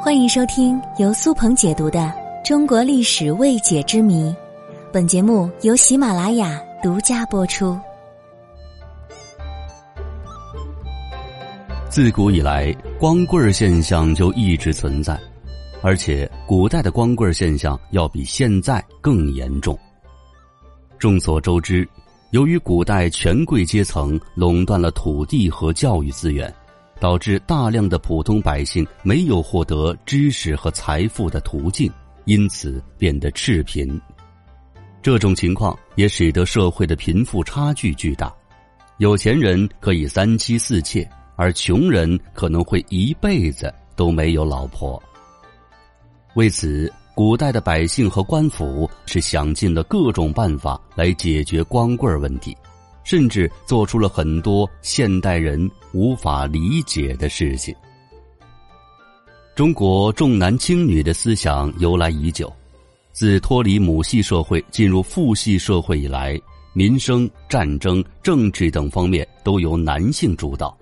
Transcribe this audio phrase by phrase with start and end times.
[0.00, 1.98] 欢迎收听由苏鹏解读的
[2.46, 4.30] 《中国历史未解之谜》，
[4.92, 7.76] 本节目由喜马拉雅独家播出。
[11.90, 15.18] 自古以来，光棍现象就一直存在，
[15.82, 19.76] 而且古代的光棍现象要比现在更严重。
[21.00, 21.86] 众所周知，
[22.30, 26.54] 由于古代权贵阶层垄断了土地和教育资源。
[27.00, 31.92] 导致大量的普通百姓没有获得知识和财富的途径，
[32.24, 34.00] 因此变得赤贫。
[35.00, 38.34] 这种情况也使得社会的贫富差距巨大，
[38.98, 45.00] 有钱人可以三妻四妾，而穷人可能会一辈子都没有老婆。
[46.34, 52.56] 为此，古代的百姓和官府是想尽了各种办法来解决光棍问题。
[53.08, 55.58] 甚至做出了很多现代人
[55.94, 57.74] 无法理解的事情。
[59.56, 62.52] 中国重男轻女的思想由来已久，
[63.10, 66.38] 自脱离母系社会进入父系社会以来，
[66.74, 70.76] 民生、战争、政治等方面都由男性主导。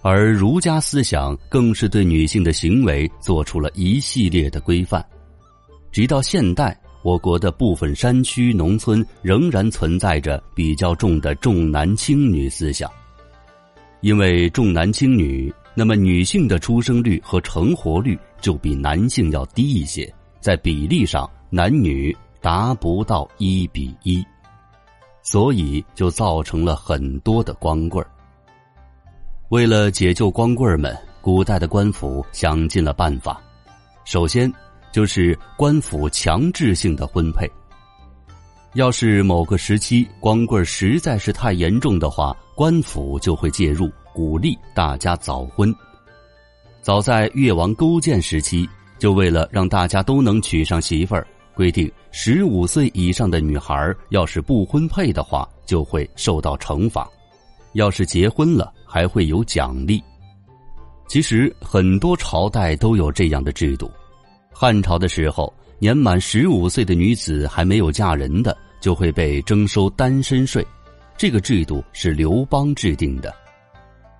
[0.00, 5.04] 而儒家思想更是对女性的行为做出了一系列的规范，
[5.92, 6.74] 直到现代。
[7.04, 12.90] 我国的部分山区农村仍然存在着比较重的重男轻女思想，
[14.00, 20.10] 因为重男轻女，那么女性的出生率和成活率就比男性要低一些，
[20.40, 24.24] 在比例上男女达不到一比一，
[25.22, 28.08] 所以就造成了很多的光棍儿。
[29.50, 33.38] 为了解救光棍儿们，古代的官府想尽了办法，
[34.06, 34.50] 首先。
[34.94, 37.50] 就是官府强制性的婚配。
[38.74, 45.74] 要是某个时期光棍实在是太严重的话，官府就会介入，鼓励大家早婚。
[46.80, 57.04] 早在越王勾践时期，就为了让大家都能娶上媳妇儿，规定十五岁以上的女孩要是不婚配的话，就会受到惩罚；
[57.72, 60.00] 要是结婚了，还会有奖励。
[61.08, 63.90] 其实很多朝代都有这样的制度。
[64.56, 70.64] 汉朝的时候，年满十五岁的女子还没有嫁人的，就会被征收单身税。
[71.16, 73.34] 这个制度是刘邦制定的。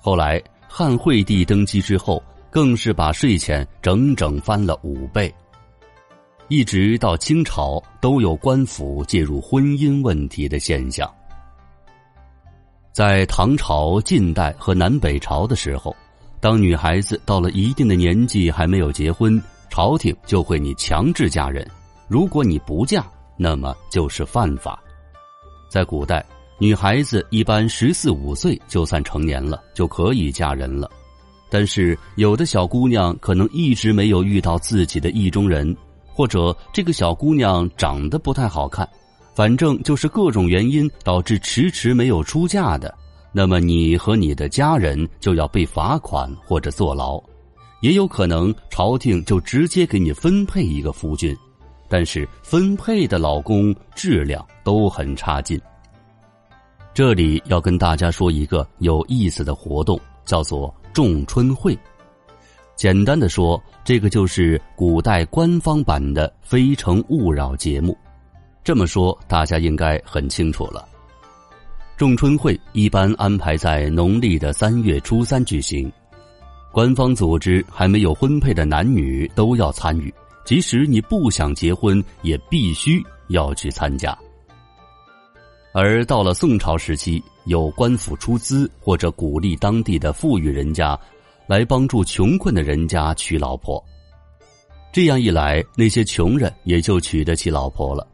[0.00, 2.20] 后来汉惠帝登基之后，
[2.50, 5.32] 更是把税钱整整翻了五倍。
[6.48, 11.08] 一直到清朝，都有官府介入婚姻问题的现象。
[12.92, 15.94] 在唐朝、晋代和南北朝的时候，
[16.40, 19.40] 当女孩子到了一定的年纪还没有结婚。
[19.76, 21.70] 朝廷就会你强制嫁人，
[22.08, 23.04] 如果你不嫁，
[23.36, 24.82] 那么就是犯法。
[25.68, 26.24] 在古代，
[26.58, 30.90] 女孩子一般十四五岁就算成年了，就可以嫁人了。
[31.50, 35.76] 但是有的小姑娘可能一直没有遇到自己的意中人，
[36.06, 38.88] 或者这个小姑娘长得不太好看，
[39.34, 42.96] 反正就是各种原因导致迟迟没有出嫁的，
[43.30, 47.22] 那么你和你的家人就要被罚款或者坐牢。
[47.86, 51.32] 也有可能朝廷就直接给你分配一个夫君，
[51.88, 55.56] 但是分配的老公质量都很差劲。
[56.92, 61.78] 这里要跟大家说一个有意思的活动，叫做仲春会。
[62.74, 67.96] 简单的说，这个就是古代官方版的《非诚勿扰》节目。
[68.64, 70.88] 这么说，大家应该很清楚了。
[71.96, 75.88] 仲春会一般安排在农历的三月初三举行。
[76.76, 80.12] 官方组织还没有婚配的男女都要参与，
[80.44, 84.14] 即使你不想结婚，也必须要去参加。
[85.72, 91.00] 而到了宋朝时期，有官府出资或者鼓励当地的富裕人家，
[91.46, 93.82] 来帮助穷困的人家娶老婆。
[94.92, 98.06] 这样一来，那些穷人也就娶得起老婆了。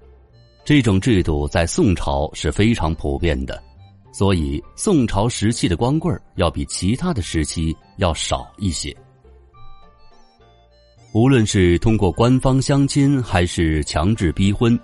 [0.64, 3.60] 这种制度在宋朝是非常普遍的。
[4.14, 8.94] 所以，宋朝时期的光棍要比其他的时期要少一些。
[11.12, 14.78] 无论是通过官方相亲，还是强制逼婚，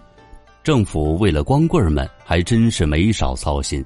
[0.62, 3.84] 政府为了光棍们还真是没少操心。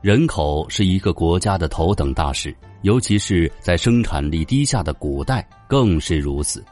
[0.00, 6.64] 人口是一个国家的头等大事，尤其是在生产力低下的古代更是如此。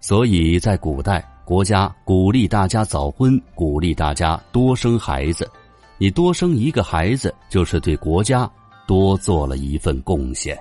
[0.00, 5.50] 所以在古代，国家鼓励大家早婚，鼓励大家多生孩子。
[6.00, 8.48] 你多生一个孩子，就是对国家
[8.88, 10.58] 多做了一份贡献。